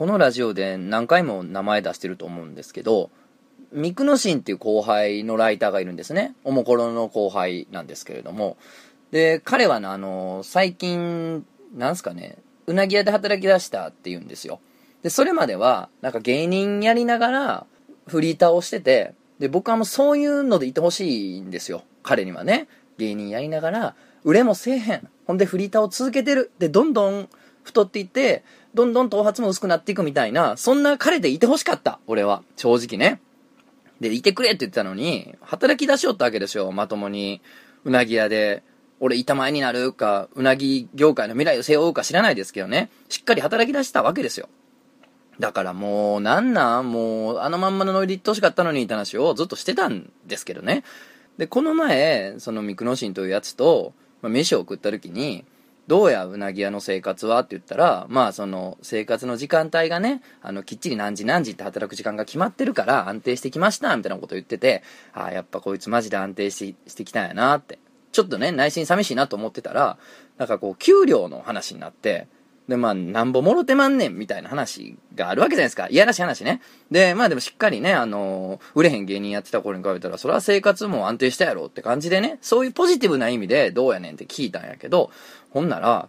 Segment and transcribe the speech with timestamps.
[0.00, 3.10] このラジオで何回も名前出してると思うんですけど、
[3.70, 6.34] ミクノシンっていう後輩のライターがいるんですね。
[6.42, 8.56] おもころの後輩なんですけれども。
[9.10, 11.44] で、彼はね、あの、最近、
[11.76, 14.60] なんすかね、うなぎ屋で働き出したって言うんですよ。
[15.02, 17.66] で、それまでは、なんか芸人やりながら、
[18.06, 21.82] フリーターをしてて、で、僕はもうそういうのでいてほしいんですよ。
[22.02, 22.68] 彼にはね。
[22.96, 25.08] 芸人やりながら、売れもせえへん。
[25.26, 26.52] ほんでフリーターを続けてる。
[26.58, 27.28] で、どんどん
[27.64, 28.42] 太っていって、
[28.74, 31.98] どんどん頭髪も薄くなっていくみたいな、そんな彼でいてほしかった。
[32.06, 32.42] 俺は。
[32.56, 33.20] 正直ね。
[34.00, 36.70] で、いてくれって言ってたのに、働き出しよったわけですよ。
[36.72, 37.42] まともに。
[37.84, 38.62] うなぎ屋で。
[39.02, 42.90] 俺板前になるか、うなぎ業界の未来を背負うか知らないですけどね。
[43.08, 44.48] しっかり働き出したわけですよ。
[45.38, 46.92] だからもう、なんなん？
[46.92, 50.84] もう、あのまんまのノリで行ってほしかったのにって話をずっとしてたんですけどね。
[51.38, 55.46] で、この前、そのミクノシンというやつと、まあ、飯を食った時に、
[55.90, 57.40] どうやうなぎ屋の生活は？
[57.40, 67.80] って言ったら、まあその生活の時間帯がね、あのきっちり何時何時って働く時間が決まってるから安定してきましたみたいなこと言ってて、ああ、やっぱこいつマジで安定してしてきたんやなって。
[68.12, 69.98] ちょっとね、内心寂しいなと思ってたら、
[70.38, 72.28] なんかこう給料の話になって、
[72.70, 75.88] で、まあ、なんぼもろてまんねん、みたいな話があるわけじゃないですか。
[75.90, 76.62] いやらしい話ね。
[76.88, 85.10] で、まあでもしっかりね、あのー、売れへん芸人やってた頃に比べたら、それは生活も安定したやろって感じでね、そういうポジティブな意味で、どうやねんって聞いたんやけど、
[85.50, 86.08] ほんなら、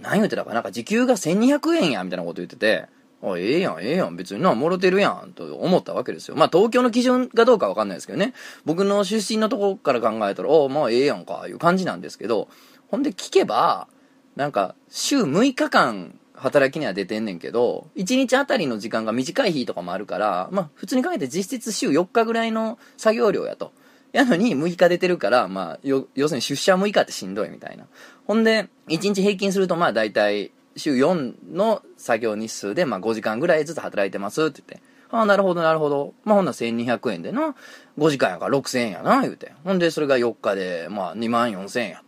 [0.00, 2.86] 何言ってたかなんか時給が1200円や、みたいなこと言ってて、
[3.20, 6.36] あ、ええやん、ええやん、別にな、もろてるやん、と思ったわけですよ。
[6.36, 8.32] まあ、東京の基準がどうかわかんないですけどね。
[8.64, 12.46] 僕の出身のとこから考えたら、おまあ、ええやんか、いう感じなんですけど、
[12.92, 13.88] ほんで聞けば、
[14.36, 23.72] なんか、週6日間働きには出てんねんけど、1日あたりの時間が短い日とかもあるから、まあ、普通に考えて実質週4日ぐらいの作業量やと。
[24.12, 27.86] やのに6日出てるから、まあ、要するに出社6日ってしんどいみたいな。
[28.26, 34.86] ほんで、1日平均するとまあ大体週4の作業日数でまあ5時間ぐらいずつ働いてますって言って。
[35.10, 36.14] ああ、なるほど、なるほど。
[36.24, 37.54] まあ、ほんなら1200円でな。
[37.98, 39.52] 5時間やから6000円やな、言うて。
[39.64, 42.04] ほんで、それが4日で、まあ、2万4000円やと。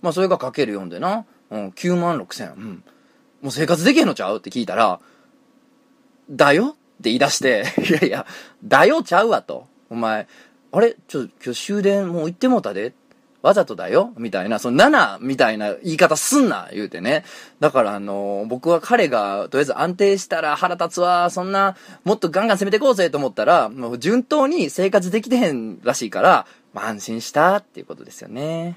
[0.00, 1.26] まあ、それがかける4でな。
[1.50, 2.50] うん、9万6000円。
[2.50, 2.84] うん。
[3.42, 4.38] もう生活できへんのちゃう？
[4.38, 5.00] って聞いたら、
[6.30, 6.66] だよ？
[6.66, 8.26] って言い出して、 いやいや、
[8.64, 9.66] だよちゃうわと。
[9.90, 10.26] お前、
[10.72, 10.96] あれ？
[11.06, 12.92] ちょ、今日終電もう行ってもうたで？
[13.40, 14.12] わざとだよ？
[14.18, 17.24] みたいな、その7みたいな言い方すんな言うてね。
[17.60, 28.76] だからあの僕は彼がとりあえず安定したら腹立つわ、そんな、もっとガンガン攻めていこうぜと思ったら、もう順当に生活できてへんらしいから、まあ安心したっていうことですよね。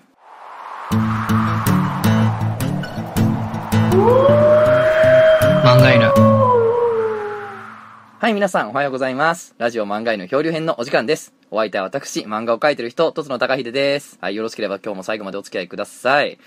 [3.92, 6.10] 漫画犬。
[8.20, 9.54] はい、皆さんおはようございます。
[9.58, 11.34] ラジオ漫画犬漂流編のお時間です。
[11.50, 14.18] お相手は私、漫画を描いてる人、とつの高秀でです。
[14.22, 16.40] はい、よろしければ今日も最後までお付き合いください。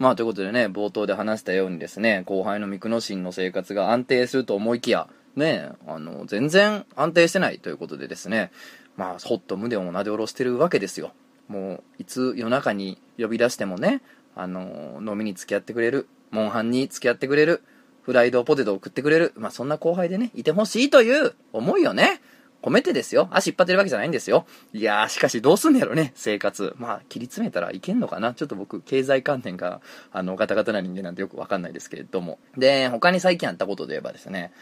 [0.00, 8.50] まあ、ということでね、冒頭で話したようにですね、後輩のミクノシンの生活が安定すると思いきや、ね、あの、全然安定してないということでですね、
[8.96, 11.12] まあ、ほっと胸をなで下ろしてるわけですよ。
[11.46, 14.02] もう、いつ夜中に呼び出してもね、
[14.34, 17.62] あの、飲みに付き合ってくれる、モンハンに付き合ってくれる、
[18.02, 22.20] フライドポテトを食ってくれる、まあ、そんな後輩でね、いてほしいという思いをね、
[22.62, 23.28] 込めてですよ。
[23.32, 24.46] 足引っ張ってるわけじゃないんですよ。
[24.72, 26.74] いやー、しかしどうすんねやろね、生活。
[26.76, 29.80] まあ、切り詰めたらいけんのかなちょっと僕、経済観念が、
[30.12, 32.38] あの、ガタガタな人間なんでよくわかんないですけれども。
[32.56, 34.52] で、他に最近あったことで言えばですね、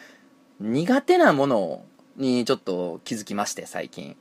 [0.60, 1.82] 苦手なもの
[2.16, 4.16] にちょっと気づきまして、最近。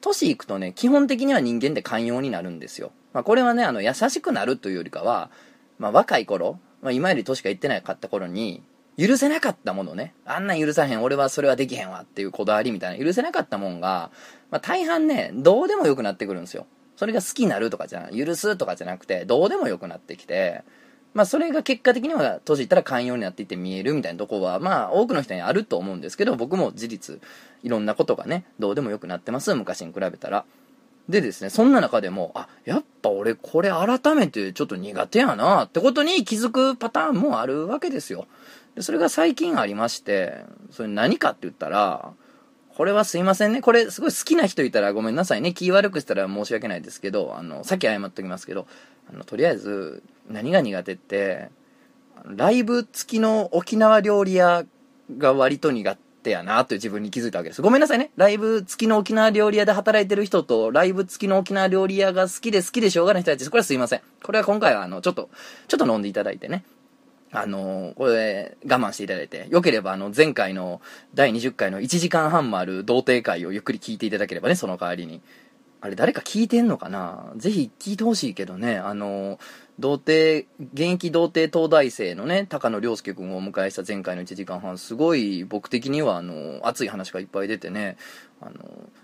[0.00, 2.92] 年いくとね、基本的には人間って寛容になるんですよ。
[3.12, 5.30] まあ、これはね、あの、優しくなるというよりかは、
[5.78, 8.62] まあ、若い頃、まあ、今より年がいってないかった頃に、
[8.96, 10.14] 許せなかったものね。
[10.24, 14.12] あんなん許さへん、俺はそれはできへんわっていうこだわりみたいな、許せなかったもんが、
[14.52, 16.64] まあ、大半ね、どうでもよくなってくるんですよ。
[16.94, 20.62] それが好きになるとかじゃない、許すとかじゃなくて、どうでもよくなってきて、
[21.12, 27.20] まあそれが結果的には閉じたら寛容になっていって見えるみたいなとこは、まあ多くの人にあると思うんですけど、僕も事実、
[27.64, 30.44] いろんなことがね、どうでもよくなってます、昔に比べたら。
[31.08, 38.26] でですね、そんな中でも、あ、やっぱ俺これ改めてちょっと苦手やなってことに気づくパターンもあるわけですよ。
[38.74, 42.12] でそれが最近ありまして、それ何かって言ったら、
[42.76, 43.62] これはすいませんね。
[43.62, 45.54] これすごい好きな人いたらごめんなさいね。
[45.54, 48.66] 気悪くしたら申し訳ないですけど、あの、さっき謝っときますけど、
[49.10, 51.48] あの、とりあえず、何が苦手って、
[52.24, 54.64] ライブ付きの沖縄料理屋
[55.16, 57.62] が割と苦手やなという自分に気づいたわけです。
[57.62, 58.10] ごめんなさいね。
[58.16, 63.48] ライブ付きの沖縄料理屋で働いてる人と、ライブ付きの沖縄料理屋が好きで好きでしょうがない人たち。
[63.48, 64.00] これはすいません。
[64.22, 65.30] これは今回はあの、ちょっと、
[65.68, 66.64] ちょっと飲んでいただいてね。
[67.32, 70.80] あのこれ、我慢していただいて、よければ、あの、前回の
[71.14, 75.20] 第20回の1時間半もある童貞会をゆっくり聞いていただければね、その代わりに。
[75.86, 77.32] あれ誰か聞いてんのかな？
[77.36, 79.38] ぜひ聞いてほしいけどね、あの、
[79.78, 87.96] 童貞、現役童貞東大生のね、高野良介君をお迎えした前回の1時間半、すごい僕的には、あの、熱い話がいっぱい出てね、
[88.40, 88.52] あの、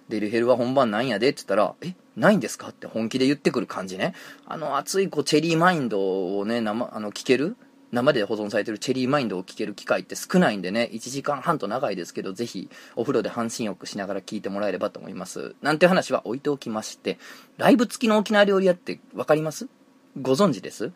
[0.08, 2.70] デリヘルは本番なんやでって言ったら、え、ないんですか？
[2.70, 4.14] って本気で言ってくる感じね。
[4.44, 7.56] あの熱いこうチェリーマインドをね、生、あの、聞ける
[7.92, 15.54] 生で保存されてるチェリーマインドを聴ける機会って少ないんでね、1時間半と長いですけど、ぜひお風呂で半身浴しながら聞いてもらえればと思います。
[15.60, 17.18] なんて話は置いておきまして、
[17.58, 19.68] ライブ付きの沖縄料理屋って分かります？
[20.20, 20.90] ご存知です？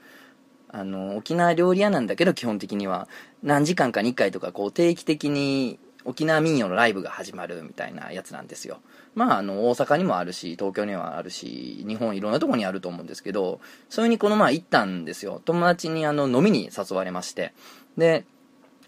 [0.69, 3.08] あの、沖縄料理屋なんだけど基本的には。
[3.43, 8.79] 何時間かに1回とかこう定期的に沖縄民謡のライブが始まるみたいなやつなんですよ。
[9.14, 13.61] まあ、あの、大阪にもあるし、東京にはあるし、日本いろんなとこにあると思うんですけど、
[13.91, 15.43] それにこの前行ったんですよ。
[15.44, 17.53] 友達にあの、飲みに誘われまして。
[17.97, 18.25] で、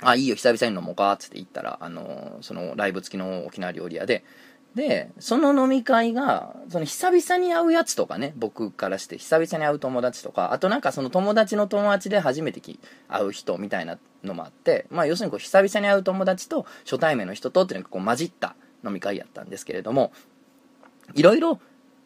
[0.00, 4.22] あ、いいよ、久々に飲もうか、つって行ったら、あの、そのライブ付きの沖縄料理屋で、
[4.74, 12.60] で、その飲み会が、その久々に会うやつとかね、僕からして久々に会う友達とか、あとなんかその友達の友達で初めて
[13.08, 18.54] 会う人みたいなのもあって、まあ要するにこう久々に会う友達と初対面の人とっていうのがこう混じった
[18.84, 20.12] 飲み会やったんですけれども、
[21.14, 21.60] いろいろ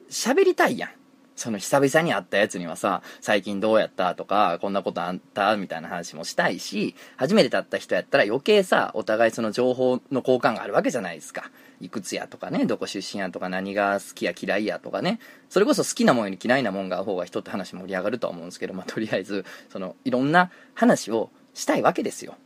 [0.09, 0.91] 喋りたいやん。
[1.34, 11.50] その久々に会ったやつにはさ、最近どうやったとか、こんなことあったみたいな話もしたいし、初めて会った人やったら余計さ、お互いその情報の交換があるわけじゃないですか。
[11.81, 15.19] いくつやとかね、どこ出身やとか何が好きや嫌いやとかね。
[15.49, 22.37] それこそ好きなもんより嫌いなもんが方が人って話盛り上がるとは思うんですけど、まあとりあえず、そのいろんな話をしたいわけですよ。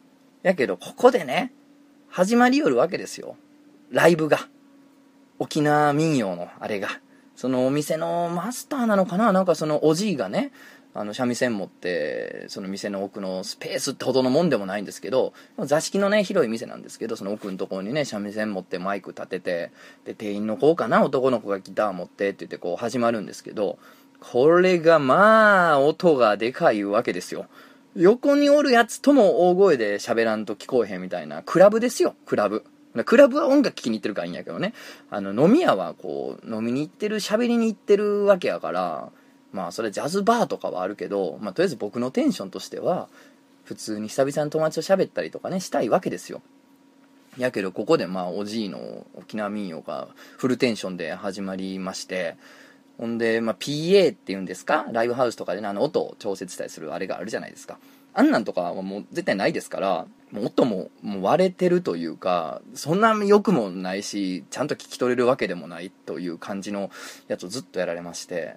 [0.42, 1.52] やけど、ここでね、
[2.08, 3.36] 始まりよるわけですよ。
[3.90, 4.48] ライブが。
[5.38, 6.88] 沖縄民謡のあれが。
[7.36, 9.32] そのお店のマスターなのかな？
[9.32, 10.50] なんかそのおじいがね、
[10.94, 19.70] あの、三味線持って、その店の奥のスペースってほどのもんでもないんですけど、座敷のね、広い店なんですけど、その奥のところにね、三味線持ってマイク立てて、
[20.06, 21.04] で、店員の子かな？
[21.04, 23.78] 男の子がギター持ってって言ってこう始まるんですけど、
[24.18, 27.44] これがまあ、音がでかいわけですよ。
[27.94, 32.64] 横におるやつとも大声で喋らんと聞こえへんみたいな、クラブですよ、クラブ。
[33.04, 34.74] クラブは音楽聴きに行ってるからいいんやけどね。
[35.10, 39.10] あの、飲み屋はこう、飲みに行ってる、喋りに行ってるわけやから、
[39.52, 43.08] まあ、それジャズバーとかはあるけど、まあ、とりあえず僕のテンションとしては、
[43.64, 46.42] 普通に久々に友達と喋ったりとかね、したいわけですよ。
[47.36, 50.08] やけど、ここでまあ、おじいの沖縄民謡が
[50.38, 52.36] フルテンションで始まりまして、
[52.96, 54.86] ほんで、まあ、PA っていうんですか？
[54.90, 57.78] ライブハウスとかでね、あの、音を調節したりするあれがあるじゃないですか。
[58.18, 66.90] あんなんとかはもう絶対ないですから、もう音ももう割れてるというか、そんな良くもないし、ちゃんと聞き取れるわけでもないという感じの
[67.28, 68.56] やつをずっとやられまして、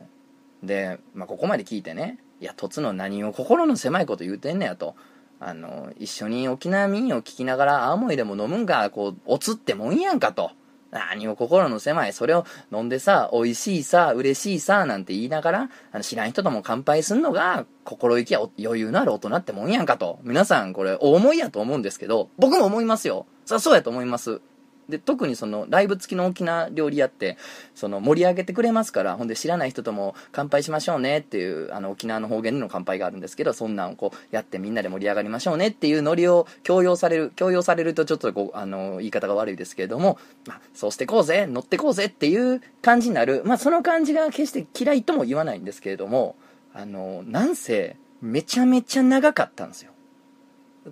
[0.63, 4.95] で、まあ、ここまで聞いてね、いや、とつの何を心の狭いこと言うてんねやと。
[5.41, 10.51] あの、一緒に沖縄民謡を聞きながら青森でも飲むんか、こう、おつってもんやんかと。
[10.91, 20.19] 何を心の狭い、それを飲んでさ、美味しいさ、嬉しいさ、なんて言いながら、あの知らん人とも乾杯すんのが、心意気や余裕のある大人ってもんやんかと。
[20.23, 23.25] 皆さんこれ、お思いやと思うんですけど、僕も思いますよ。
[23.45, 24.41] そりゃそうやと思います。
[24.89, 27.37] で、特にその、ライブ付きの沖縄料理屋って、
[27.75, 46.35] その、盛り上げてくれますから、ほんで知らない人とも乾杯しましょうねっていう、あの、沖縄の方言での乾杯があるんですけど、そんなんをこう、やってみんなで盛り上がりましょうねっていうノリを強要される、強要されるとちょっとこう、あの、言い方が悪いですけれども、まあ、そうしてこうぜ、乗ってこうぜっていう感じになる、まあ、その感じが決して嫌いとも言わないんですけれども、
[46.73, 49.91] あの、なんせ、めちゃめちゃ長かったんですよ。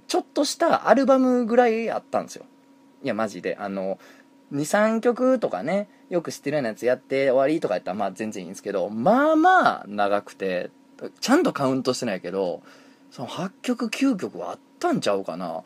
[0.08, 2.46] ちょっとしたアルバムぐらいあったんですよ。
[3.08, 3.56] いや、マジで。
[3.58, 4.00] あの、
[4.52, 10.72] 2、3曲とかね、よく知ってるようなやつやって終わりとかやったらまあ全然いいんですけど、まあまあ長くて、
[11.22, 12.62] ちゃんとカウントしてないけど、
[13.12, 15.64] その8曲9曲はあったんちゃうかな。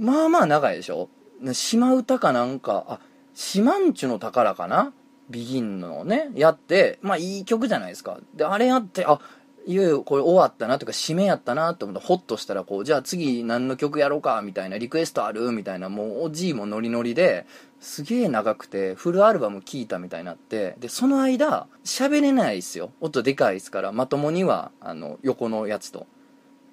[0.00, 1.08] まあまあ長いでしょ。
[1.52, 3.00] 島唄かなんか、あ、
[3.34, 4.92] 島んちゅの宝かな？
[5.28, 8.18] ビギンのね、やって、まあいい曲じゃないですか。
[8.34, 9.20] で、あれやって、あ、
[9.66, 17.46] いよいよこれ終わったなとか締めやったなって思ったらホッとしたらこうじゃあ次何の曲やろうかみたいなリクエストあるみたいなもうおじいもノリノリで
[17.80, 26.06] すげえ長くてフルアルバム聴いたみたいになってでその間喋れないっすよ音でかいっすからまともにはあの横のやつと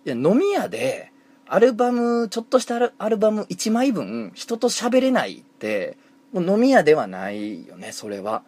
[0.06, 1.12] いや飲み屋で
[1.46, 5.98] アルバムちょっとしたアルバム1枚分人と喋れないって
[6.34, 8.44] もう飲み屋ではないよねそれは。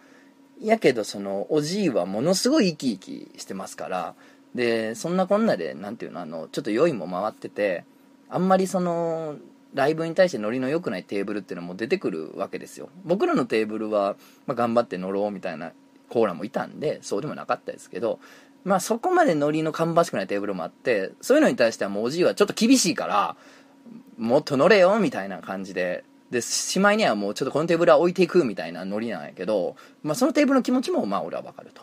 [0.61, 4.15] やけどそのおじいはものすごい生き生きしてますから
[4.55, 7.85] でそんなこんなで何ていうのあのちょっと酔いも回ってて
[8.29, 9.35] あんまりその
[9.73, 14.15] ライブに対してノリの良くないテーブルっていうのも出てくるわけですよ僕らのテーブルは、
[14.47, 15.71] まあ、頑張って乗ろうみたいな
[16.09, 18.19] コーラもいたんでそうでもなかったですけど
[18.63, 23.37] まあそこまでノリの芳しくないテーブルもあってそういうのに対してはもうおじいはちょっと厳しいから
[24.17, 31.81] もっと乗れよみたいな感じでで、しまいにはもうちょっとこのテーブルは置いていくみたいなノリなんやけど、まあそのテーブルの気持ちもまあ俺はわかると。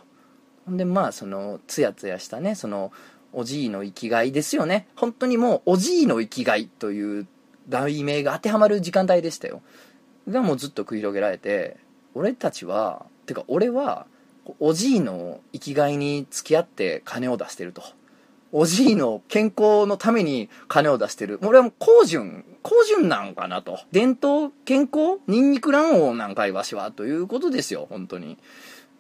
[0.67, 2.93] ほんでまあその、ツヤツヤしたね、その、
[3.33, 4.89] おじいの生きがいですよね。
[4.97, 7.27] 本当にもう、おじいの生きがいという
[7.69, 9.63] 題名が当てはまる時間帯でしたよ。
[10.29, 11.77] がもうずっと繰り広げられて、
[12.15, 14.07] 俺たちは、てか俺は、
[14.61, 17.83] おじいの生きがいに付き合って金を出してると。
[18.53, 21.39] おじいの健康のために金を出してる。
[21.43, 23.81] 俺はもう、高順、高順なんかなと。
[23.93, 26.91] 伝統健康ニンニク卵黄なんかいわしは。
[26.91, 28.39] ということですよ、本当に。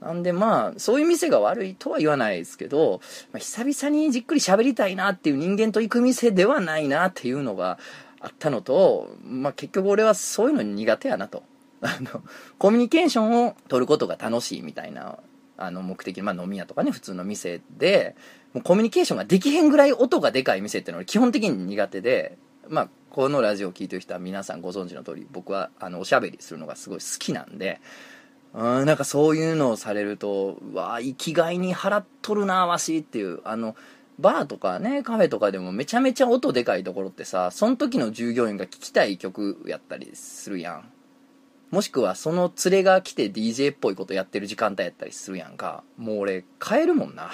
[0.00, 3.00] なんでまあ、そういう店が悪いとは言わないですけど、
[3.32, 7.78] まあ、久々にじっくり喋りたいなっていう人間と行く店ではないなっていうのが
[8.20, 11.42] あったのと、まあ結局俺はそういうの苦手やなと。
[11.80, 12.22] あの、
[12.58, 15.18] コミュニケーションを取ることが楽しいみたいな、
[15.56, 18.16] あの目的、まあ飲み屋とかね、普通の店で、
[18.52, 22.38] もうコミュニケーションができへんぐらい音がでかい店っていうのは基本的に苦手で、
[22.68, 27.80] まあこのラジオを聴いてる人は皆さんご存知の通り、僕はあのおしゃべりするのがすごい好きなんで、
[28.54, 33.76] うん、なんかそういうのをされると、うわ生きがいに払っとるな、わしっていう、あの、
[34.18, 40.90] バーとかね、カフェとかでもめちゃめちゃ音でかいところってさ、その時の従業員が聴きたい曲やったりするやん。
[41.70, 45.82] もしくはその連れが来て DJ っぽいことやってる時間帯やったりするやんか。
[45.98, 47.30] もう俺、帰るもんな。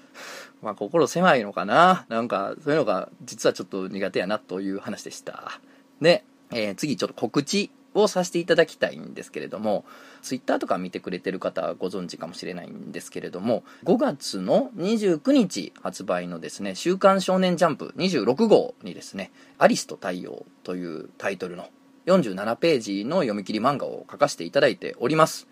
[0.62, 2.06] まあ心狭いのかな。
[2.08, 5.60] なんか、そういうのが実はちょっと苦手やなという話でした。
[6.00, 9.84] で、えー、次ちょっと告知をさせていただきたいんですけれども、
[10.22, 21.68] ツイッターとか見てくれてる方はご存知かもしれないんですけれども、5月の29日発売のですね、週刊少年ジャンプ26号にですね、アリスと太陽というタイトルの
[22.06, 25.46] 47ページの読み切り漫画を書かせていただいております。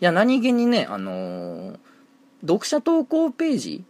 [0.00, 1.78] いや、何気にね、あのー、
[2.42, 3.84] 読者投稿ページ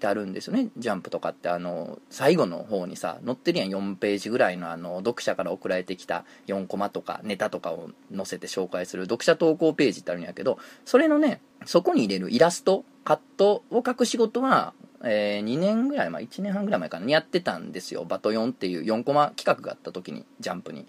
[0.00, 0.68] ってあるんですよね。
[0.78, 14.72] ジャンプとかって、あの、最後の方にさ、載ってるやん、4ページぐらいのあの、読者から送られてきた4コマとか、ネタとかを載せて紹介する読者投稿ページってあるんやけど、それのね、そこに入れるイラスト、カットを書く仕事は、
[15.04, 18.06] えー、2年ぐらい前、1年半ぐらい前かな、にやってたんですよ。
[18.06, 20.86] バト4っていう4コマ企画があった時に、ジャンプに。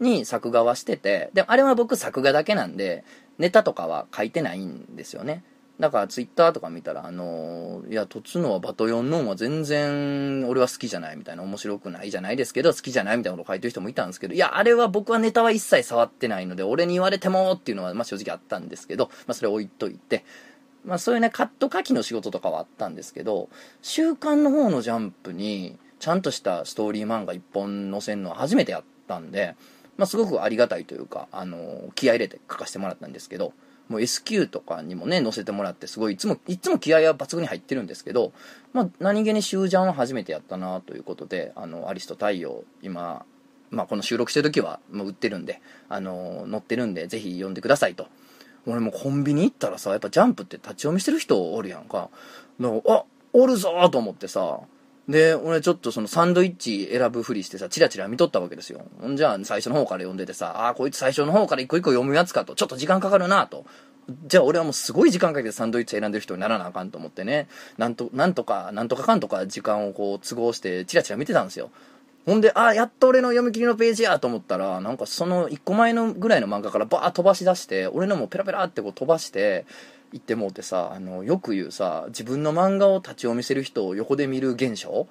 [0.00, 3.04] に作画はしてて、であれは僕作画だけなんで、
[3.38, 5.44] ネタとかは書いてないんですよね。
[5.80, 20.24] だからツイッターとか見たら、あのー、いや、とつのはバト4のは全然俺は好きじゃないみたいな、面白くないじゃないですけど、好きじゃないみたいなこと書いてる人もいたんですけど、いや、あれは僕はネタは一切触ってないので、俺に言われてもっていうのは、まあ正直あったんですけど、まあそれ置いといて、
[20.84, 23.48] まあそういうね、カット書きの仕事とかはあったんですけど、
[23.80, 29.54] 週刊の方のジャンプに、ちゃんとしたストーリー漫画一本載せるのは初めてやったんで、
[29.96, 33.52] まあすごくありがたいというか、あのー、気合入れて書かせてもらったんですけど、
[33.88, 38.32] もう S q とかにもね、載せてもらって、すごい、いつも、いつも気合は抜群に入ってるんですけど、
[38.72, 43.24] まあ、何気に終ジャンは初めてやったなということで、あの、アリスト太陽、今、
[43.70, 48.08] まあ、この収録してる時は、もう売ってるんで、あの、載ってるんで、ぜひ読んでくださいと。
[48.66, 52.10] 俺もコンビニ行ったらさ、やっぱジャンプって立ち読みしてる人おるやんか。
[52.60, 54.60] だか、あ、おるぞと思ってさ、
[55.08, 58.82] で、俺ちょっとそのサンドイッチ選ぶふりしてさ、チラチラ見とったわけですよ。
[59.00, 63.64] ほんじゃあ最初の方から読んでてさ、ああ、こいつ最初の方から一個一個読むやつかと、ちょっと時間かかるなと。
[64.26, 67.48] じゃあ俺はもうすごい時間かけてサンドイッチ選んでる人にならなあかんと思ってね、
[67.78, 71.70] なんと、なんとか、なんとかかんとか時間をこう都合してチラチラ見てたんですよ。
[72.26, 79.64] ほんで、ああ、やっと俺の読み切りのページやと思ったら、なんかその1個前のぐらいの漫画からバー飛ばし出して、俺のもペラペラってこう飛ばして、
[80.12, 85.06] 行ってもうてさ、あの、よく言うさ、自分の漫画を立ち読みせる人を横で見る現象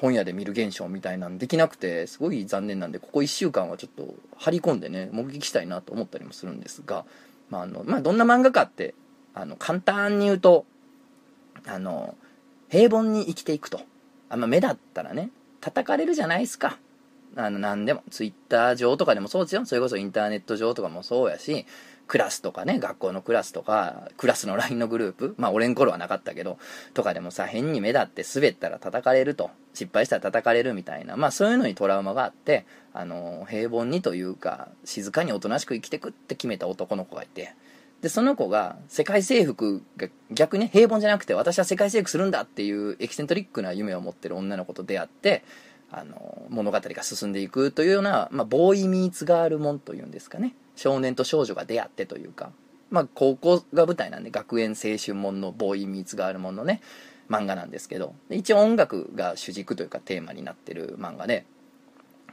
[0.00, 7.04] 本屋で見る現象みたいなんできなくて、すごい残念なんで、ここ1週間はちょっと張り込んでね、目撃したいなと思ったりもするんですが、
[7.50, 8.94] まあ、あの、まあ、どんな漫画かって、
[9.34, 10.64] あの、簡単に言うと、
[11.66, 12.14] あの、
[12.70, 13.82] 平凡に生きていくと。
[14.30, 15.30] あんま目だったらね、
[15.60, 16.78] 叩かれるじゃないですか。
[17.36, 19.64] あの、なんでも、ツイッター上とかでもそうですよ。
[19.64, 21.66] それこそインターネット上とかもそうやし、
[22.10, 26.58] クラスとかね、学校のクラスとか、クラスの LINE のグループ、 まあ俺ん頃はなかったけど、
[26.92, 37.54] とかでもさ、変に目立って滑ったら叩かれると、失敗したら叩かれるみたいな、まあそういうのにトラウマがあって、あの、平凡にというか、静かにおとなしく生きてくって決めた男の子がいて、
[38.02, 45.44] で、その子が世界征服が逆に平凡じゃなくて私は世界征服するんだっていうエキセントリックな夢を持ってる女の子と出会って、
[45.92, 50.54] あの、物語が進んでいくというような、まあ、ボーイミーツガールモンというんですかね。
[50.76, 52.52] 少年と少女が出会ってというか、
[52.90, 56.80] まあ、高校が舞台なんで、学園青春もんのボーイミーツガールモンのね、
[57.28, 61.44] 漫画なんですけど、一応音楽が主軸というかテーマになってる漫画で、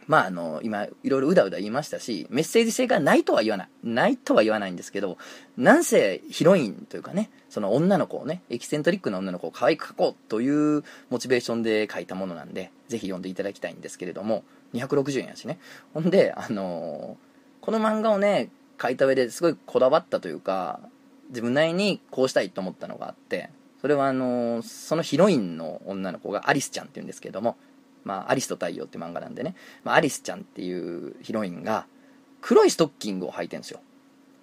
[0.07, 3.69] まああの、今、いろいろうだうだ言いましたし、メッセージ性がないとは言わない。
[3.83, 5.17] ないとは言わないんですけど、
[5.57, 15.59] なんせヒロインというかね、その女の子をね、エキセントリックな女の子を可愛く描こうというモチベーションで書いたものなんで、ぜひ読んでいただきたいんですけれども、260円やしね。
[15.93, 17.27] ほんで、あのー
[17.67, 18.49] この漫画をね
[18.81, 20.79] 書いた上ですごいこだわったというか
[21.27, 23.49] 自分なりにこうしたいと思ったのがあって
[23.81, 27.57] それはあのそのヒロインの女の子がアリスちゃんっていうんですけども、
[28.07, 31.85] まあ、アリスと太陽って漫画なんでね、まあ、アリスちゃんっていうヒロインが
[32.41, 33.81] 黒いストッキングを履いてるんですよ。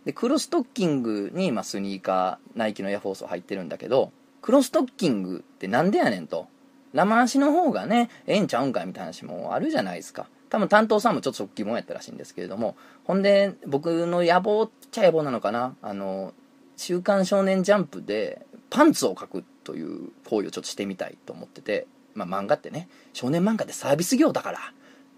[0.05, 6.47] で黒ストッキングに、まあ、スニーカーナイキのエアフォースを履いてるんだけど黒ストッキングってなんでやねんと。
[6.93, 10.29] 生足の方がねええんちゃうんかいみたいな話もあるじゃないですか。
[10.49, 12.77] 多分担当さんもちょっと疑問やったらしいんですけれども。
[13.05, 15.75] ほんで僕の野望っちゃ野望なのかな。
[15.83, 16.33] あの
[16.77, 24.59] 「週刊少年ジャンプ」でパンツを描くという行為をちょっとしてみたいと思ってて、まあ、漫画ってね少年漫画ってサービス業だから、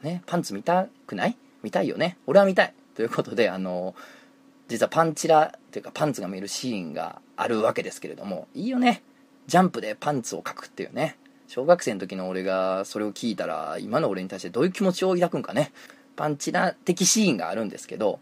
[0.03, 1.37] ね、パンツ見たくない？
[1.63, 2.17] 見たいよね？
[2.27, 2.75] 俺は見たい。
[2.95, 3.95] ということであの
[4.69, 9.03] 実はパンチラっていうかパンツが見えるシーンがあるわけですけれどもいいよね。
[9.47, 11.19] ジャンプでパンツを描くっていうね。
[11.49, 15.73] 小学生の時の俺がそれを聞いたら今の俺に対してどういう気持ちを抱くんかね。
[16.17, 18.19] パンチラ的シーンがあるんですけど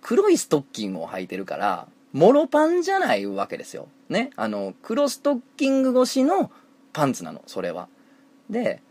[0.00, 3.88] 黒いストッキングを履いてるからモロパンじゃないわけですよ。
[4.08, 4.30] ね？
[4.36, 6.50] あの黒ストッキング越しの
[6.92, 7.88] パンツなのそれは。
[8.48, 8.82] で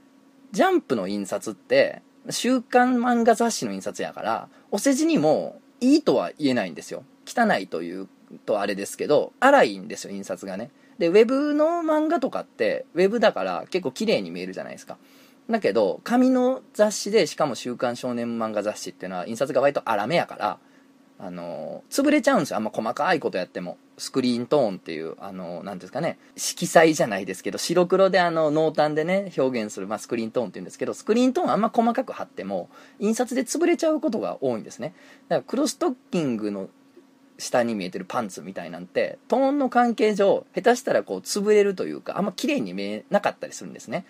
[0.52, 7.04] ジャンプの印刷って週刊漫画雑誌の印刷やからお世辞にもいいとは言えないんですよ。
[7.26, 8.08] 汚いという
[8.46, 10.72] とあれですけど荒いんですよ印刷がね。
[11.00, 14.98] で、ウェブの漫画とかって、ウェブだから結構綺麗に見えるじゃないですか。
[15.50, 20.60] だけど、紙の雑誌で、しかも週刊少年漫画雑誌っていうのは、印刷が割と荒めやから、
[21.20, 22.58] あの潰れちゃうんですよ。
[22.58, 23.78] あんま細かいことやっても。
[23.98, 34.94] スクリーントーンっていう、あのなんですかね、色彩じゃないですけど、白黒であの、濃淡でね、表現する、まあ、スクリーントーンって言うんですけど、スクリーントーンあんま細かく貼っても、印刷で潰れちゃうことが多いんですね。
[35.28, 36.70] だから、クロストッキングの
[37.40, 44.06] 下に見えてるパンツみたいなんてトーンの関係上下手したらこう潰れるというかあんま綺麗に見えなかったりするんですね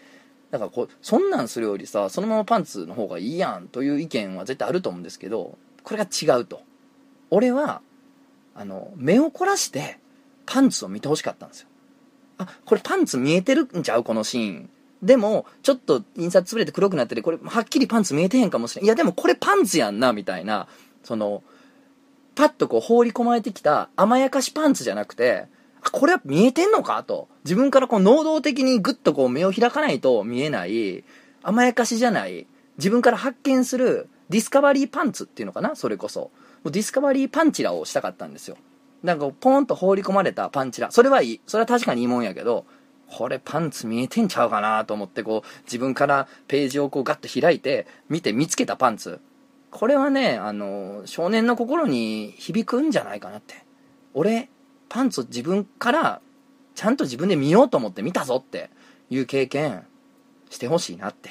[0.52, 6.62] だからこうそんなんするよりさそのままパンツの方がいいやんという意見は絶対あると思うんですけどこれが違うと
[7.30, 7.82] 俺は
[8.56, 10.00] あの目を凝らして
[10.46, 11.68] パンツを見てほしかったんですよ。
[12.38, 14.04] あこれパンツ見えてるんちゃう？
[14.04, 14.70] このシーン。
[15.02, 18.86] でも、ちょっと印刷潰れて黒くなってて、これ、はっきりパンツ見えてへんかもしれん。
[18.86, 20.68] いや、でもこれパンツやんな、みたいな、
[21.06, 21.42] その、
[22.36, 25.46] パッとこう放り込まれてきた甘やかしパンツじゃなくて、
[25.94, 27.02] これは見えてんのか？
[27.04, 27.30] と。
[27.46, 31.06] 自分からこう能動的にグッとこう目を開かないと見えない、
[31.44, 32.46] 甘やかしじゃない、
[32.78, 35.78] 自分から発見するディスカバリーパンツっていうのかな？
[35.78, 36.30] それこそ。
[36.64, 38.58] もうディスカバリーパンチラをしたかったんですよ。
[39.04, 40.92] なんかポンと放り込まれたパンチラ。
[40.92, 41.42] それはいい。
[41.48, 42.66] それは確かにいいもんやけど、
[43.10, 49.20] これパンツ見えてんちゃうかなと思ってこう自分からページをこうガッと開いて見て見つけたパンツ。
[49.72, 53.64] これはね、あの、少年の心に響くんじゃないかなって。
[54.14, 54.50] 俺、
[54.90, 56.22] パンツ自分から
[56.76, 58.70] ちゃんと自分で見ようと思って見たぞって
[59.10, 59.86] いう経験
[60.50, 61.30] してほしいなって。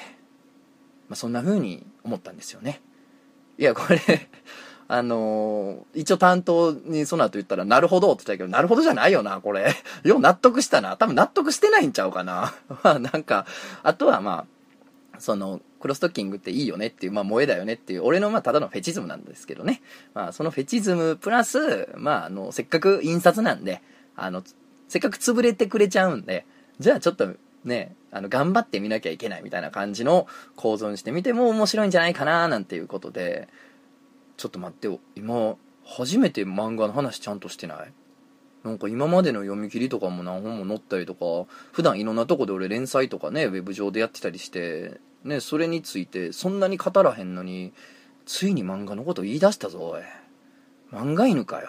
[1.09, 2.81] まあ、そんな風に思ったんですよね。
[3.57, 3.99] いや、これ
[4.91, 9.75] あのー、一応担当にその後言ったら、なるほどって言ったけど、なるほどじゃないよな、これ。
[10.03, 10.97] よう納得したな。
[10.97, 12.55] 多分納得してないんちゃうかな。
[12.83, 13.45] まあなんか、
[13.83, 14.47] あとはま
[15.15, 19.83] あ、その、クロストッキングっていいよねっていう、まあ、萌えだよねっていう、俺のまあ、ただのフェチズムなんですけどね。
[20.15, 23.83] まあ、そのフェチズムプラス、まあ、あの、せっかく印刷なんで、
[24.15, 24.43] あの、
[24.87, 26.47] せっかく潰れてくれちゃうんで、
[26.79, 27.27] じゃあちょっと
[27.63, 33.47] ね、あの、頑張ってみなきゃいけないみたいな感じの構造にしてみても面白いんじゃないかななんていうことで、
[34.39, 37.91] ちょっと待ってよ、今、初めて漫画の話ちゃんとしてない？
[38.63, 47.73] なんか今までの読み切りとかも何本も載ったりとか、普段いろんなとこで俺連載とかね、ウェブ上でやってたりして、ね、それについてそんなに語らへんのに、
[48.25, 50.01] ついに漫画のこと言い出したぞ、おい。
[50.93, 51.67] 漫画犬かよ。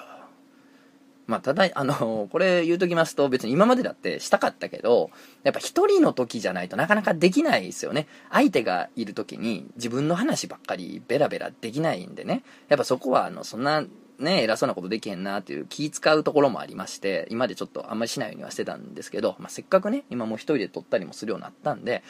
[1.30, 5.10] まあ、ただ、あの、これ言うときますと、別に今までだってしたかったけど、
[5.44, 8.08] やっぱ一人の時じゃないとなかなかできないですよね。
[8.30, 12.42] 相手がいる時に自分の話ばっかりベラベラできないんでね。
[12.68, 13.84] やっぱそこは、あの、そんな、
[14.18, 22.02] ね、偉そうなことできへんなっていう気使うところもありまして、今までちょっとあんまりしないようにはしてたんですけど、まあ、せっかくね、今もう一人で撮ったりもするようになったんで、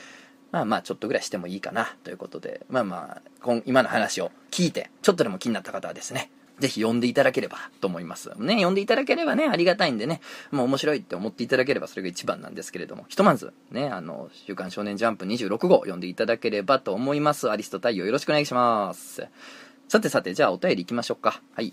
[0.50, 8.28] まあまあちょっとぐらいしてもいいかなということで、まあまあ、今の話を聞いて、ちょっとでも気になった方はですね、ぜひ読んでいただければと思います。
[8.38, 10.20] ね、読んでいただければね、ありがたいんでね、
[10.52, 17.50] もう面白いって思っていただければそれが一番なんですけれども、ひとまず、ね、あの、週刊少年ジャンプ26号読んでいただければと思います。
[17.50, 19.26] アリスト太陽よろしくお願いします。
[19.88, 21.40] さてさて、じゃあお便り行きましょうか。
[21.54, 21.72] はい。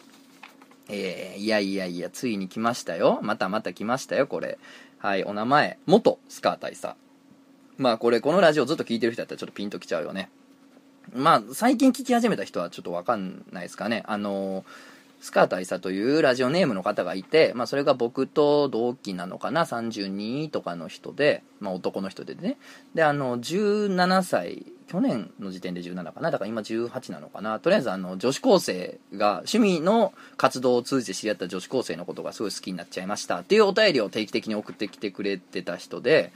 [0.89, 3.19] えー、いやいやいや、ついに来ましたよ。
[3.21, 4.57] またまた来ましたよ、これ。
[4.99, 6.95] はい、お名前、元スカー大佐。
[7.77, 10.29] まあこれ、このラジオずっと聞いてる人だったらちょっとピンときちゃうよね。
[11.13, 14.03] まあ、最近聞き始めた人はちょっとわかんないですかね。
[14.07, 14.65] あの
[15.19, 22.57] スカー大佐というラジオネームの方がいて、まあ、それが僕と同期なのかな、32とかの人で、まあ、男の人でね。
[22.93, 26.31] で、あの、17歳、去年の時点で17かな。
[26.31, 27.59] だから今18なのかな。
[27.59, 36.31] とりあえず、あの、女子高生が、趣味の活動を通じて知り合った女子高生のことがすごい好きになっちゃいましたっていうお便りを定期的に送ってきてくれてた人で、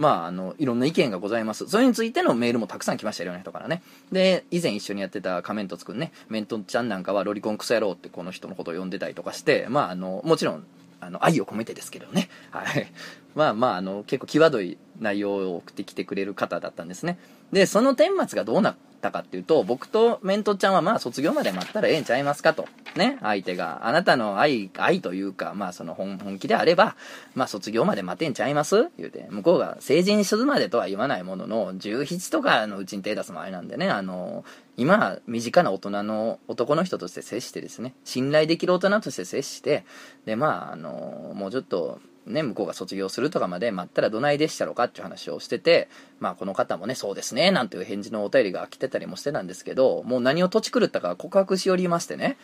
[0.00, 1.68] まあ、あの、いろんな意見がございます。
[1.68, 3.82] それについてのメールもたくさん来ましたよ、いろんな人からね。
[4.10, 10.64] で、以前一緒にやってた仮面とつくんね、メントちゃんなんかはロリコンクソ野郎ってこの人のことを呼んでたりとかして、まあ、あの、もちろん、
[11.00, 12.30] あの、愛を込めてですけどね。
[12.50, 12.90] はい。
[13.34, 17.18] まあまあ、あの、結構際どい内容を送ってきてくれる方だったんですね。
[17.52, 22.66] で、その顛末がどうなったかっていうと、僕とメントちゃんはまあ卒業まで待ったらええんちゃいますかと。
[22.96, 23.86] ね、相手が。
[23.86, 26.96] あなたの愛、愛というか、まあその本本気であれば、
[27.34, 28.88] まあ卒業まで待てんちゃいます？
[28.98, 29.26] 言うて。
[29.30, 34.44] 向こうが成人するまでとは言わないものの、17とかのうちに手出すもあれなんでね、あの、
[34.76, 39.84] 今、身近な大人の男の人として接してですね、信頼できる大人として接して、
[40.24, 45.88] で、まあ、あの、もうちょっと、ね、向こうが卒業するとかまで待ったらどないでしたろかっていう話をしてて、
[46.18, 52.36] まあこの方もね、そうですね、なんていう返事のお便りが来てたりもしてたんですけど、もう何を土地狂ったか告白しおりましてね。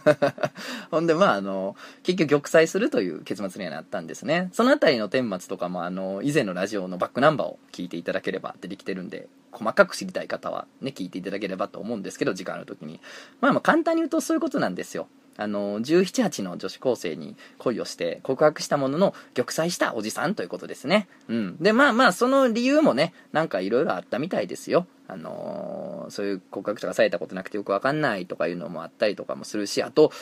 [0.90, 4.50] ほんで、まああの、結局玉砕するという結末にはなったんですね。
[4.52, 13.00] そのあたりの顛末とかもあの、以前のラジオのバックナンバーを聞いていただければ出てきてるんで、細かく知りたい方はね、聞いていただければと思うんですけど、時間ある時に。
[13.40, 15.08] まあまあ簡単に言うとそういうことなんですよ。
[15.40, 21.08] あの17、8の女子高生に恋をして告白したものの玉砕したおじさんということですね。
[21.28, 21.56] うん。
[21.56, 24.86] で、まあまあ、その理由もね、なんかいろいろあったみたいですよ。
[25.08, 30.12] あのー、そういう告白とかされたことなくてよくわかんないとかいうのもあったりとかもするし、あと、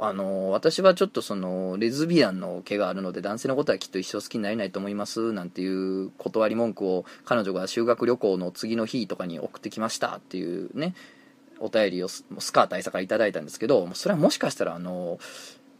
[0.00, 10.94] あの、私はちょっとその、レズビアンの毛があるので男性のことはきっと一生好きになれないと思います、なんていう断り文句を彼女が修学旅行の次の日とかに送ってきましたっていうね、
[11.60, 15.18] お便りをスカー大佐からいただいたんですけど、それはもしかしたら、あの、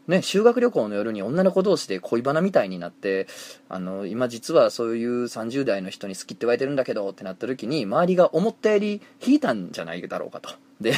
[0.09, 3.27] ね、修学旅行の夜に女の子同士で恋バナみたいになって、
[3.69, 10.49] あの、今実はそういう30代の人に好きって言われてるんだけどってなった時に、周りが思ったより引いたんじゃないだろうかと。
[10.81, 10.93] で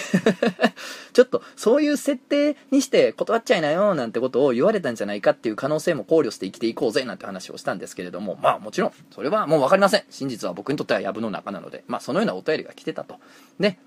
[1.13, 10.03] ちょっとそういう設定にして断っちゃいなよなんてことを言われたんじゃないかっていう可能性も考慮して生きていこうぜなんて話をしたんですけれども、まあもちろん、それはもう分かりません。
[10.09, 13.15] 真実は僕にとっては藪の中なので、まあそのようなお便りが来てたと。
[13.59, 13.79] で、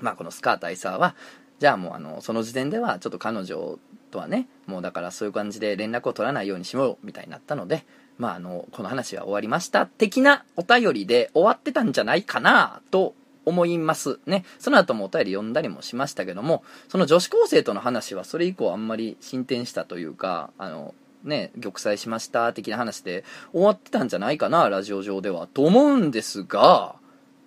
[0.00, 1.14] まあ、このスカー大佐は、
[1.58, 3.78] じゃあもうあの、その時点ではちょっと彼女
[4.10, 7.84] とはね、もうだからそういう感じで連絡を取らないようにしようみたいになったので、
[8.18, 9.86] まああの、この話は終わりました。
[9.86, 14.44] 的なお便りで終わってたんじゃないかなと思いますね。
[14.58, 26.96] その後もお便り読んだりもしましたけども、その女子高生との話はそれ以降あんまり進展したというか、あの、ね、玉砕しました的な話で終わってたんじゃないかな、ラジオ上では、と思うんですが、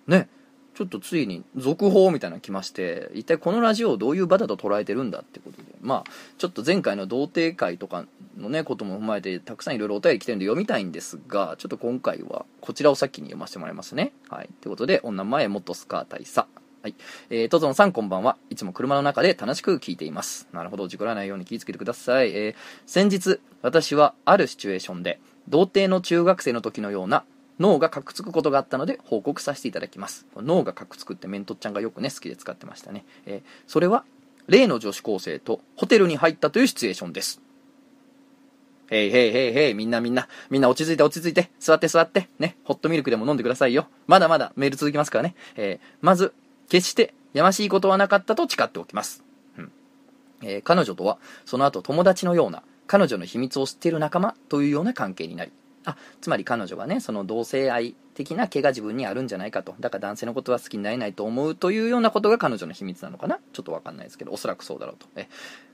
[0.06, 0.28] ね、
[0.74, 8.06] ちょっとついに続報みたいなの来まして、一体このラジオをどういう場だと捉えてるんだってことで、まあ、ちょっと前回の童貞会とか
[8.36, 14.12] のね、ことも踏まえて、たくさんいろいろお便り来てるんで読みたいんですが、ちょっと今回はこちらを先に読ませてもらいますね。
[14.28, 14.48] はい。
[14.52, 16.46] ってことで、お名前、元スカー大佐。
[16.82, 16.94] はい。
[17.30, 18.36] えー、トゾンさんこんばんは。
[18.50, 20.48] いつも車の中で楽しく聞いています。
[20.52, 20.88] なるほど。
[20.88, 22.32] 事故らないように気をつけてください。
[22.34, 27.24] えー、先日、私はあるシチュエーションで、童貞の中学生の時のような
[27.58, 30.26] 脳がかくつくことがあったので報告させていただきます。
[30.36, 33.04] 脳がかくつくってメントちゃんがよくね、好きで使ってましたね。
[33.26, 34.04] えー、それは、
[34.46, 37.40] 例の女子高生とホテルに入ったというシチュエーションです。
[38.90, 43.86] へいへいへいへい、みんなみんな、みんな落ち着いて落ち着いて、座って座って、ね、ホットミルクでも飲んでくださいよ。
[44.06, 45.34] まだまだメール続きますからね。
[45.56, 46.34] えー、まず、
[46.68, 49.24] 決してやましいことはなかったと誓っておきます。
[49.58, 49.72] うん。
[50.42, 55.52] えー、彼女とは、その後友達のような、彼女の秘密を知っている仲間というような関係になり、
[55.84, 59.74] あつまり彼女がねその同性愛的な毛が自分にあるんじゃないかと。
[59.80, 63.38] だから男性のことは好きになれないと思うというようなことが彼女の秘密なのかな。
[63.52, 65.06] ちょっと分かんないですけどおそらくそうだろうと。
[65.16, 65.28] え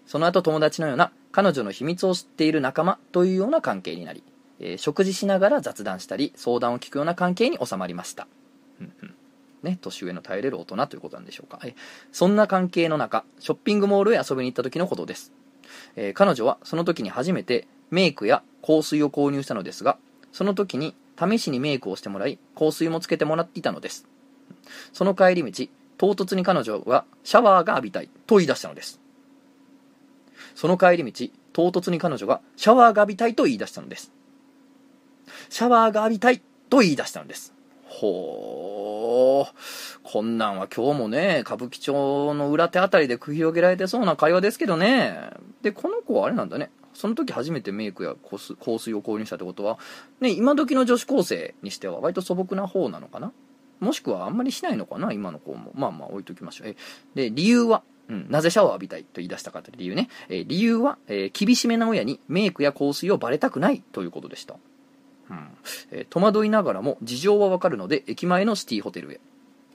[0.07, 4.25] その後友達のような彼女の秘密を知っている仲間というような関係になり、
[4.59, 8.27] えー、食事しながら雑談したり相談を聞くような関係に収まりました、
[8.81, 9.15] うんうん。
[9.63, 11.61] ね、年上の耐えれる大人ということなんでしょうか。
[11.65, 11.75] え
[12.11, 15.33] そんな関係の中ショッピングモールへ遊びに行った時のことです、
[15.95, 19.99] えー、彼女はその時に初めてメイクや香水を購入したのですが、
[20.33, 24.07] その時に試しにメイクをしてもらい、香水もつけてもらっていたのです。
[24.93, 25.67] その帰り道、
[25.99, 29.01] 唐突に彼女はシャワーが浴びたいと言い出したのです。
[30.55, 34.13] その帰り道、唐突に彼女がシャワーが浴びたいと言い出したのです。
[35.49, 37.53] シャワーが浴びたいと言い出したのです。
[37.87, 40.01] ほー。
[40.03, 45.31] こんなんは今日もね、歌舞伎町の裏手あたりで繰り広げられてそうな会話ですけどね。
[45.63, 46.71] で、この子はあれなんだね。
[47.01, 48.39] その時初めてメイクや香
[48.79, 49.79] 水を購入したってことは、
[50.21, 53.33] ね、今時の女子高生にしては割と素朴な方なのかな？
[53.81, 55.13] もしくはあんまりしないのかな？
[55.13, 55.73] 今の子も。
[55.75, 56.69] まあまあ置いときましょう。
[56.69, 56.77] え
[57.15, 60.11] で、理由は、うん、なぜシャワー浴びたいと言い出したかという理由ね。
[60.29, 64.57] え理由は、えー厳しめな親にメイクや香水をバレたくないということでした。
[65.31, 65.49] うん
[65.93, 69.21] えー戸惑いながらも事情はわかるので駅前のシティホテルへ、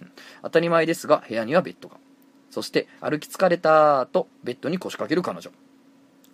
[0.02, 0.12] うん
[0.44, 1.98] 当たり前ですが部屋にはベッドが
[2.52, 5.50] そして歩き疲れたとベッドに腰掛ける彼女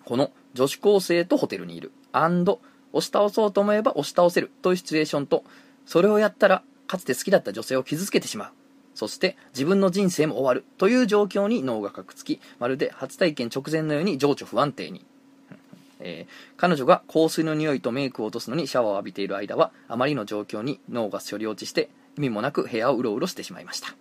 [0.03, 1.91] この女子高生とホテルにいる。
[2.11, 2.59] アンド
[2.93, 5.43] 押し倒そうと思えば押し倒せるというシチュエーションと
[5.85, 8.51] それをやったらかつて好きだった女性を傷つけてしまう。
[8.93, 15.05] そして自分の人生も終わるという状況に脳がかくつきまるで初体験直前のように情緒不安定に。
[15.99, 23.95] えー彼女が香水の匂いとメイクを落とすのにシャワーを浴びている間はあまりの状況に脳が処理落ちして意味もなく部屋をうろうろしてしまいました。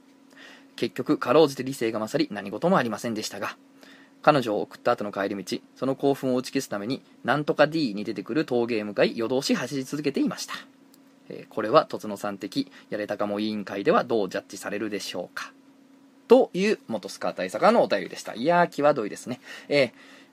[0.76, 3.56] 結局かろうじて理性が勝り何事もありませんでしたが
[4.22, 10.54] 彼女を送った後の帰り道その興奮を打ち消すためになんとか D に出てくる峠へ向かい夜通し走り続けていました、
[11.28, 15.52] えーこれはとつのさん的やれたかも委員会ではどうジャッジされるでしょうか。
[16.26, 18.34] という元スカー大阪のお便りでした。
[18.34, 19.40] いやー際どいですね。
[19.68, 19.90] えー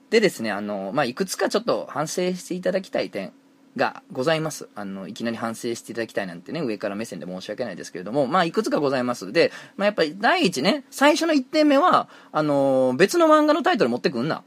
[0.10, 3.34] でですね、あの、まあ、いくつかちょっと反省していただきたい点。
[3.78, 4.68] がございます。
[4.76, 9.32] あの、いきなり反省していただきたいなんてね、上から目線で申し訳ないですけれども、まあ、いくつかございます。
[9.32, 14.44] で、まあ、やっぱり第一ね、最初の1点目は、あの別の漫画のタイトル持ってくんな。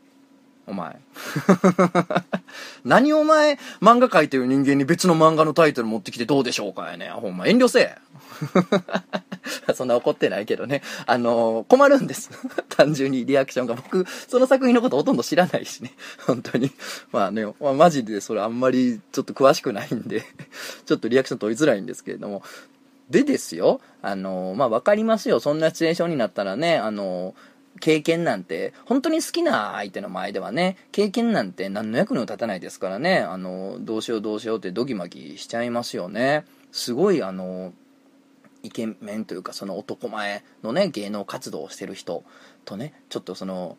[0.70, 0.96] お前。
[2.84, 7.08] 何お前、漫画描いてる人間に別の漫画のタイトル持ってきてどうでしょうかやね。
[7.10, 7.98] ほんま、遠慮せえ。
[9.74, 10.82] そんな怒ってないけどね。
[11.06, 12.30] あのー困るんです。
[12.70, 13.74] 単純にリアクションが。
[13.74, 15.92] 僕、その作品のことほとんど知らないしね。
[16.26, 16.70] 本当に。
[17.12, 20.24] まあね、まあ、マジでそれあんまりちょっと詳しくないんで、
[20.86, 22.42] ちょっとリアクション取りづらいんですけれども。
[23.10, 25.40] でですよ、あのーまあわかりますよ。
[25.40, 36.44] そんなシチュエーションになったらね、あのー経験なんて、本当に好きな相手の前ではね、経験なんて何の役にも立たないですからね、あの、どうしようどうしようってドギマギしちゃいますよね。
[36.72, 37.72] すごい、あの、
[38.62, 42.24] イケメンというか、その男前のね、芸能活動をしてる人
[42.64, 43.78] とね、ちょっとその、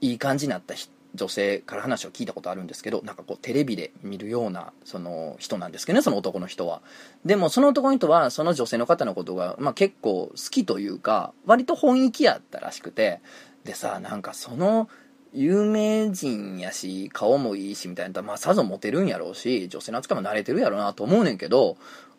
[0.00, 6.82] いい感じになった人女性から話を聞いたことあるんですけどなんかこうテレビで見るようなその人なんですけどねその男の人は。
[7.24, 13.20] でもその男の人はその女性の方のことが、まあ、結構好きというか割と本意気やったらしくて
[13.64, 14.88] でさなんかその
[15.32, 21.76] 有名人やし顔もいいしみたいなまあさぞモテるんやろうし女性の扱いも慣れてるやろうなと思うねんけど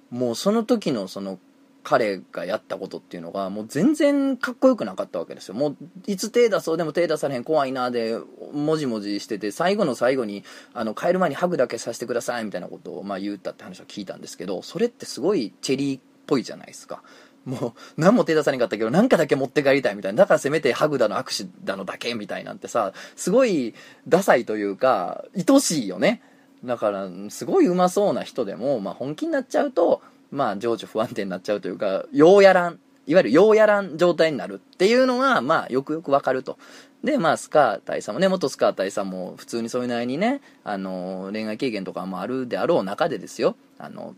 [0.10, 1.40] もうその時のその
[1.86, 5.54] 彼がやったことっていうのがもう全然かっこよくなかったわけですよ。
[5.56, 8.18] もういつ手出そうでも手出されへん怖いなで
[8.52, 10.44] もじもじしてて最後の最後に
[10.74, 17.04] あの帰る前にハグだけさせてくださいみたいなことをまあ言ったって話を聞いたんですけどそれってすごいチェリーっぽいじゃないですか。
[17.46, 20.24] もう何も手出されんかったけど何かだけ持って帰りたいみたいな。
[20.24, 23.76] だからせめてハグだの握手だのだけみたいなんてさすごい
[24.08, 26.24] ダサいというか愛しいよね。
[26.64, 30.02] だからすごいうまそうな人でも、まあ、本気になっちゃうと
[30.36, 36.58] まあ情緒不安定になっちゃうというかようやらんいわゆるようやらん状態になるっていうのがまあよくよくわかると。
[37.04, 43.56] でまあスカー大佐もね元スカー大佐も普通にそういうなりにねあの恋愛経験とかもあるであろう中でですよ。
[43.78, 44.16] あの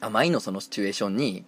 [0.00, 1.44] 甘いのそのシチュエーションに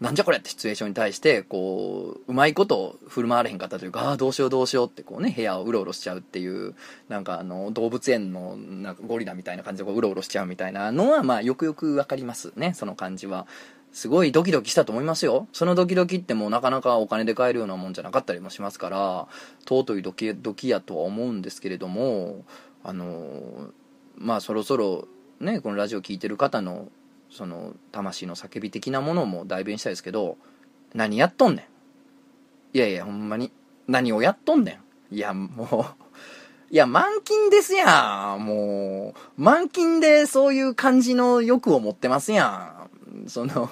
[0.00, 6.74] なんじゃこれってシチュエーションに対してこううまいこと振る舞われへんかったというかああどうしようどうしようってこうね部屋をうろうろしちゃうっていう
[7.10, 13.46] なんかあの動物園のなんかゴリラみたいな感じでこううろうろしちゃうみたいなのはまあよくよくわかりますねその感じは。
[13.92, 15.48] すごいドキドキしたと思いますよ。
[15.52, 19.26] そのドキドキってもうなかなかお金で買えるようなもんじゃなかったりもしますから
[19.68, 22.44] 尊いドキドキやとは思うんですけれども
[22.84, 23.72] あの
[24.16, 25.08] まあそろそろ
[25.40, 26.88] ねこのラジオ聞いてる方の
[27.30, 30.36] その魂の叫び的なものも代弁したいですけど
[30.94, 31.68] 何やっとんね
[32.74, 32.76] ん。
[32.76, 33.52] いやいやほんまに。
[33.86, 35.14] 何をやっとんねん。
[35.14, 36.04] いやもう
[36.72, 38.44] いや満勤ですやん。
[38.44, 42.74] もう満勤でそういう感じの欲を持ってますや
[43.24, 43.28] ん。
[43.28, 43.70] その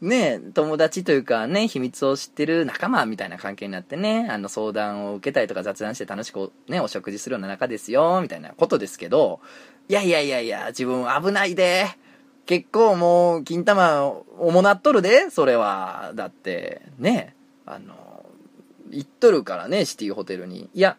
[0.00, 9.40] ね友達というかね秘密を知ってる仲間みたいな関係になってねあの相談を受けたりとか雑談して楽しくねお食事するような仲ですよみたいなことですけど
[9.88, 11.86] いやいやいやいや自分危ないで。
[12.46, 14.04] 結構もう金玉
[14.38, 16.12] 重なっとるでそれは。
[16.14, 17.34] だってね。
[17.64, 18.26] あの
[18.90, 20.68] 行っとるからねシティホテルに。
[20.74, 20.96] いや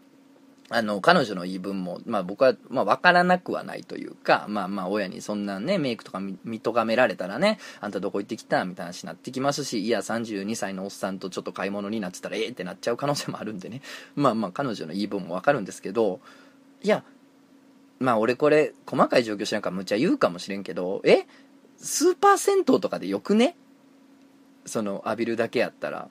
[0.70, 13.82] あの彼女の言い分も、まあ、僕は、まあ、分からなくはないというかまあまあ親にそんなねメイクとか見見とがめられたらねあんたどこ行ってきたみたいな話になってきますしいや32歳のおっさんとちょっと買い物になってたらええってなっちゃう可能性もあるんでね。
[14.16, 16.22] まあまあ彼女の言い分も分かるんですけど
[16.82, 17.04] いや
[18.00, 21.26] まあ俺これ細かい状況知らんからむちゃ言うかもしれんけどえ？
[21.78, 23.56] スーパー銭湯とかでよくね？
[24.66, 26.10] その浴びるだけやったら。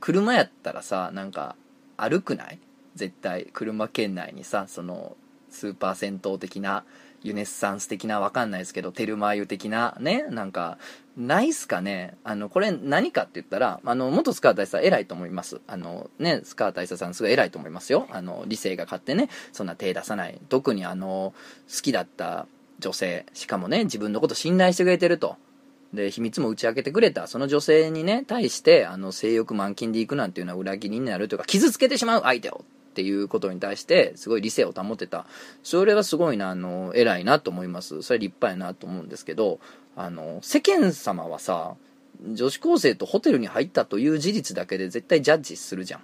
[0.00, 1.56] 車やったらさなんか
[1.96, 2.58] 歩くない？
[2.94, 5.16] 絶対車圏内にさその
[5.50, 6.84] スーパー銭湯的な
[7.22, 10.78] ユネッサンス的なわかんないですけど、テルマーユ的なね、なんか、
[11.16, 15.60] ないっすかねあの、これ何かって言ったら、あの、元スカー大佐偉いと思います。
[15.66, 18.06] あの、ね、スカー大佐さんすごい偉いと思いますよ。
[18.10, 20.38] あの、理性が勝ってね、そんな手出さない。
[20.48, 21.34] 特にあの、
[21.72, 22.46] 好きだった
[22.78, 25.36] 女性、しかもね、自分のこと信頼してくれてると。
[25.92, 35.24] で、秘密も打ち明けてくれた、その女性にね、対して、あの、性欲満勤で行くなんていうのは裏切りになるというか、傷つけてしまう相手をっていうことに対して、すごい理性を保てた。
[35.62, 38.02] それはすごいな、あの、偉いなと思います。
[38.02, 39.60] それ立派やなと思うんですけど、
[39.96, 41.74] あの、世間様はさ、
[42.34, 46.00] 女子高生とホテルに入ったという事実だけで絶対ジャッジするじゃん。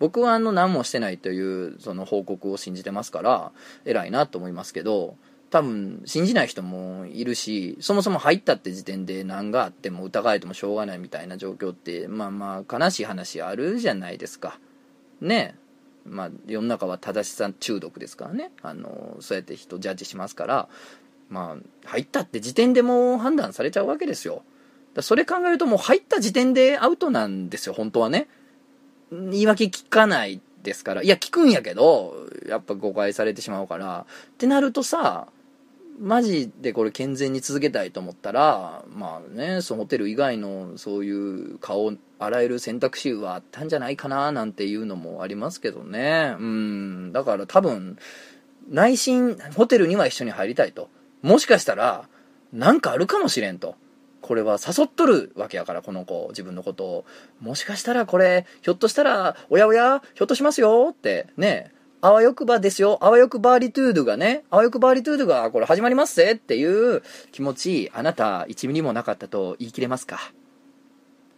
[0.00, 3.52] 僕はあの何もしてないというその報告を信じてますから
[3.84, 5.14] 偉いなと思いますけど
[5.50, 14.58] 多分信じない人もいるしそもそも入ったって時点で何があっても疑われてもしょうがないみたいな状況ってまあまあ悲しい話あるじゃないですか
[15.20, 15.54] ね
[16.04, 18.52] まあ世の中は正しさ中毒ですからね。
[18.62, 20.68] あのそうやって人ジャッジしますから
[21.28, 24.42] まあ入ったって時点でもう判断されちゃうわけですよ。
[24.94, 28.28] だそれ考えるともう入った時点でアウトなんですよ本当はね。
[29.10, 31.02] 言い訳聞かないですから。
[31.02, 32.14] いや聞くんやけど
[32.48, 34.06] やっぱ誤解されてしまうから。
[34.32, 35.28] ってなるとさ
[36.00, 46.34] マジでこれ健全に続けたいと思ったら、まあね、そのホテル以外のそういう顔を洗える選択肢はあったんじゃないかななんていうのもありますけどね。
[46.38, 47.12] うん。
[47.12, 47.98] だから多分、
[48.70, 50.88] 内心、ホテルには一緒に入りたいと。
[51.20, 52.08] もしかしたら、
[52.50, 53.74] なんかあるかもしれんと。
[54.22, 57.04] これは誘っとるわけやから、この子、自分のことを。
[57.40, 62.98] もしかしたらこれ、ひょっとしたら、おやおや、ひょっとしますよって、ね、あわよくばですよ。
[63.02, 70.32] あわよくばリトゥードがね、あわよくばリトゥードがこれ始まりますぜっていう気持ち、あなた1ミリもなかったと言い切れますか？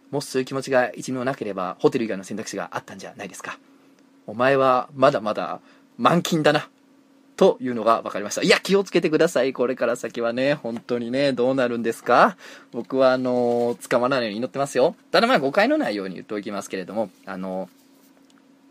[0.09, 3.59] もしそういう気持ちが1ミリもなければ、ホテル以外の選択肢があったんじゃないですか？
[4.25, 5.59] お前はまだまだ
[5.97, 6.69] 満勤だな。
[7.35, 8.43] というのが分かりました。
[8.43, 9.53] いや、気をつけてください。
[9.53, 12.37] これから先はね、本当にね、どうなるんですか？
[12.71, 14.95] 僕は、あの捕まらないように祈ってますよ。
[15.09, 17.69] ただまあ、誤解のないように言っておきますけれども、あの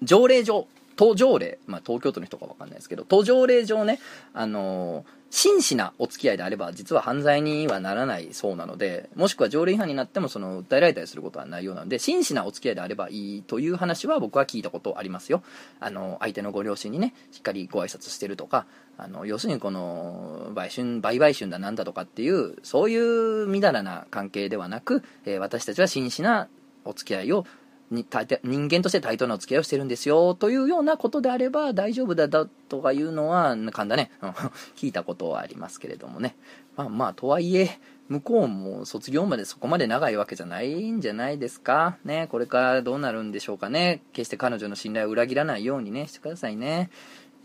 [0.01, 4.01] 条例上、途上例、まあ、東京都の人かわかんないですけど、途上例上ね、
[4.35, 15.43] あのー、真摯なお付き合いであれば、実は犯罪にはならないそうなので、もしくは条例違反になっても、その、訴えられたりすることはないようなので、真摯なお付き合いであればいいという話は僕は聞いたことありますよ。
[15.81, 18.67] あの、相手のご両親にね、しっかりご挨拶してるとか、
[18.99, 26.49] あの、要するにこの、売春、売買春だなんだとかっていう、そういうみだらな関係ではなく、えー、私たちは真摯な
[26.85, 27.47] お付き合いを
[27.93, 28.07] に
[28.45, 34.11] 人間として対等なお付き合いをしてるんですよというようなことであれば大丈夫だとかいうのは勘だね。
[34.77, 36.37] 聞いたことはありますけれどもね。
[36.77, 37.79] まあまあとはいえ
[38.09, 41.99] 向こうも卒業までそこまで長いわけじゃないんじゃないですか。
[42.05, 42.29] ね。
[42.31, 44.03] これからどうなるんでしょうかね。
[44.13, 46.91] 決して彼女の信頼を裏切らないようにねしてくださいね。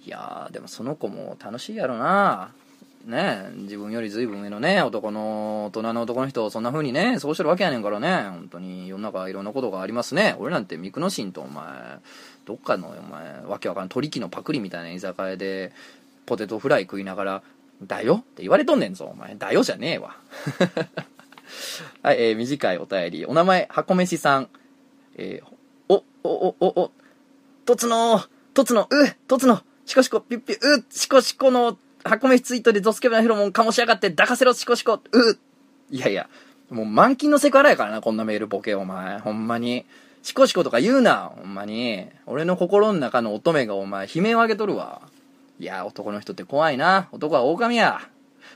[0.05, 2.51] いやーでもその子も楽しいやろな。
[3.08, 10.36] ね自分より随分上のね、男の、大人の男の人そんな風にね、そうしてるわけやねんからね、本当に世の中いろんなことがありますね。
[10.39, 11.65] 俺なんてミクノシンとお前、
[12.46, 15.72] どっかのお前、わけわからん取引のパクリみたいな居酒屋で、
[16.26, 17.43] ポテトフライ食いながら、
[17.84, 18.15] だよ？
[18.15, 19.36] って言われとんねんぞ、お前。
[19.36, 20.15] だよじゃねえわ。
[22.04, 23.26] はい、えー、短いお便り。
[23.26, 24.50] お名前、箱飯さん。
[25.15, 25.56] えー、
[25.89, 26.91] お、お、お、お、お、
[27.65, 28.22] とつの、
[28.54, 28.88] とつの、う、
[29.28, 30.58] とつの、しこしこ、ぴっぴ、う、
[30.89, 35.02] しこしこの、箱飯ツイートでドスケベなフロモンかもしやがって、抱かせろ、シコシコ、う
[35.89, 36.30] いやいや、
[36.70, 39.20] もう満勤のセクハラやからな、こんなメールボケ、お前。
[39.20, 39.86] ほんまに。
[40.24, 42.08] シコシコとか言うな、ほんまに。
[42.26, 45.02] 俺の心の中の乙女がお前、悲鳴を上げとるわ。
[45.60, 47.08] いや、男の人って怖いな。
[47.12, 48.02] 男は狼や。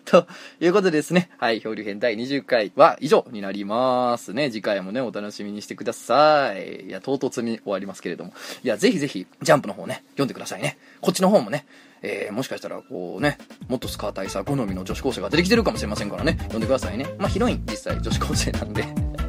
[0.06, 0.28] と
[0.60, 1.30] いうことですね。
[1.38, 4.52] はい、漂流編第20回は以上になりますね。
[4.52, 6.88] 次回もね、お楽しみにしてください。
[6.88, 8.34] いや、唐突に終わりますけれども。
[8.64, 10.78] いや、ぜひぜひ、ジャンプの方ね、読んでくださいね。
[11.00, 11.66] こっちの方もね、
[12.02, 13.38] えー、もしかしたらこうね、
[13.68, 17.06] もっとスカー大佐好みの女子高生が出てきてるかもしれませんからね、読んでくださいね。
[17.18, 18.84] まあ、ヒロイン実際女子高生なんで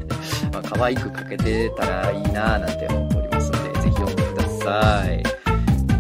[0.53, 5.23] まあ、可愛く描けてたらいいなぁなんて思っておりますので、ぜひ読んでください。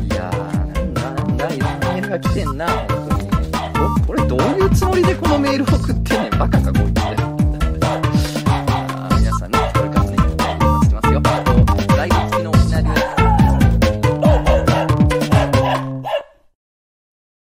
[0.06, 3.01] いやー、なんだ、なんだ、いろんなメールが来てんな、
[4.06, 6.38] これどういうつもりでこのメール送ってんねん。
[6.38, 7.21] バカか、こいつ。